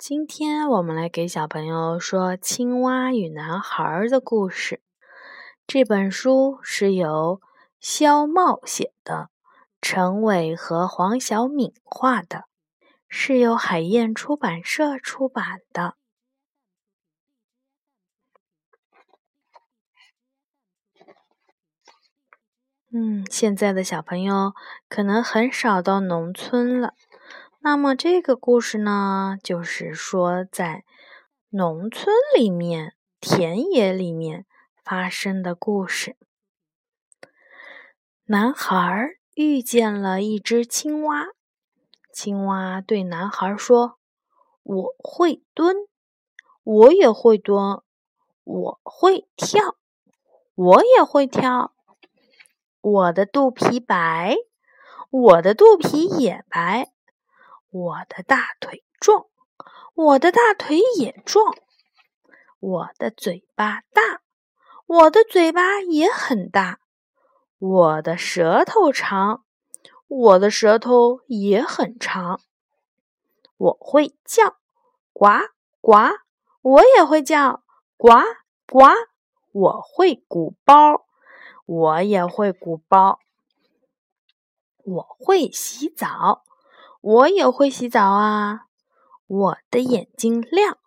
[0.00, 4.80] 今天我们来给小朋友说《青蛙与男孩》的故事。
[5.66, 7.42] 这本书是由
[7.80, 9.28] 肖茂写的，
[9.82, 12.44] 陈伟和黄晓敏画的，
[13.10, 15.96] 是由海燕出版社出版的。
[22.90, 24.54] 嗯，现在的小朋友
[24.88, 26.94] 可能很少到农村了。
[27.62, 30.82] 那么这个故事呢，就是说在
[31.50, 34.46] 农村里面、田野里面
[34.82, 36.16] 发生的故事。
[38.24, 41.26] 男孩遇见了一只青蛙，
[42.10, 43.98] 青蛙对男孩说
[44.64, 45.76] ：“我会蹲，
[46.64, 47.82] 我也会蹲；
[48.42, 49.76] 我会跳，
[50.54, 51.74] 我也会跳。
[52.80, 54.34] 我的肚皮白，
[55.10, 56.90] 我的肚皮也白。”
[57.70, 59.26] 我的大腿壮，
[59.94, 61.54] 我的大腿也壮。
[62.58, 64.22] 我的嘴巴大，
[64.86, 66.80] 我的嘴巴也很大。
[67.58, 69.44] 我的舌头长，
[70.08, 72.40] 我的舌头也很长。
[73.56, 74.56] 我会叫，
[75.12, 75.26] 呱
[75.80, 75.92] 呱，
[76.62, 77.62] 我也会叫，
[77.96, 78.08] 呱
[78.66, 78.80] 呱。
[79.52, 81.06] 我会鼓包，
[81.66, 83.18] 我也会鼓包。
[84.84, 86.44] 我会洗澡。
[87.00, 88.66] 我也会洗澡啊！
[89.26, 90.78] 我的眼睛亮，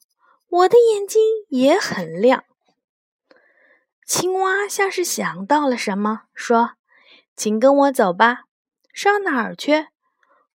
[0.50, 2.44] 我的眼睛也很亮。
[4.06, 6.72] 青蛙像是想到了什么，说
[7.36, 8.44] ：“请跟我走吧，
[8.94, 9.88] 上哪儿去？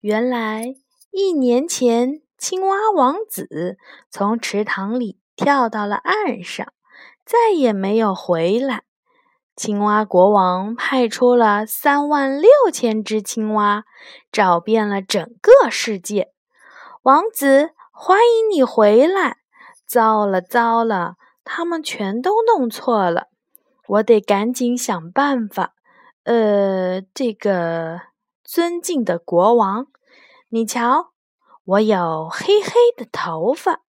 [0.00, 0.74] 原来
[1.10, 3.78] 一年前，青蛙王子
[4.10, 6.72] 从池塘里跳到了岸上，
[7.24, 8.82] 再也没有回来。
[9.54, 13.84] 青蛙国王派出了三万六千只青蛙，
[14.32, 16.32] 找遍了整个世界。
[17.02, 19.36] 王子，欢迎你回来！
[19.86, 23.28] 糟了糟了，他们全都弄错了，
[23.88, 25.74] 我得赶紧想办法。
[26.24, 28.00] 呃，这个
[28.42, 29.86] 尊敬的国王，
[30.48, 31.10] 你瞧，
[31.64, 33.82] 我有黑黑的头发，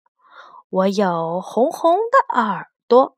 [0.69, 3.15] 我有红红的耳朵。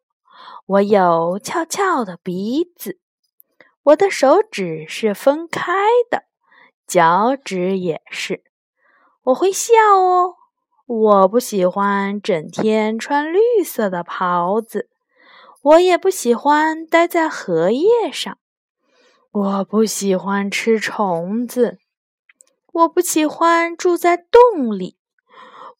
[0.66, 3.00] 我有翘翘的鼻子，
[3.84, 5.72] 我的手指是分开
[6.10, 6.24] 的，
[6.88, 8.44] 脚趾也是。
[9.26, 10.36] 我会笑哦，
[10.86, 14.90] 我不喜欢整天穿绿色的袍子，
[15.62, 18.38] 我也不喜欢待在荷叶上，
[19.32, 21.80] 我不喜欢吃虫子，
[22.72, 24.98] 我不喜欢住在洞里，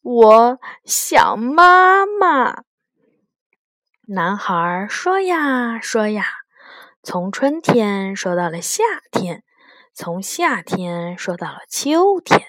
[0.02, 2.65] 我想妈妈。
[4.08, 6.26] 男孩说呀说呀，
[7.02, 9.42] 从春天说到了夏天，
[9.92, 12.40] 从夏天说到了秋天，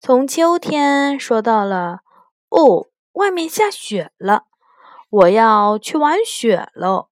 [0.00, 1.98] 从秋天说到了
[2.48, 4.44] 哦，外面下雪了，
[5.10, 7.10] 我要去玩雪喽，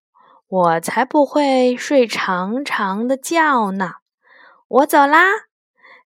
[0.49, 3.97] 我才不会睡长长的觉呢，
[4.67, 5.27] 我走啦，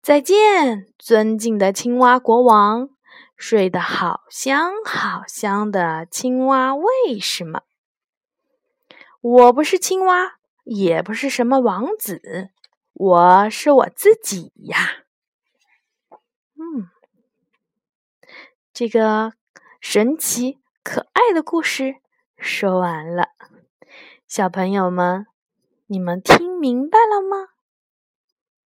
[0.01, 2.89] 再见，尊敬的青蛙国王，
[3.35, 7.61] 睡得好香好香的青蛙，为什么？
[9.21, 12.49] 我不是青蛙，也不是什么王子，
[12.93, 15.03] 我是我自己呀。
[16.55, 16.89] 嗯，
[18.73, 19.33] 这个
[19.81, 21.95] 神奇可爱的故事
[22.37, 23.29] 说完了，
[24.27, 25.25] 小朋友们，
[25.87, 27.49] 你们听明白了吗？